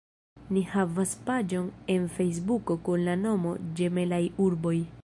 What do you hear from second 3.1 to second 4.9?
la nomo Ĝemelaj Urboj.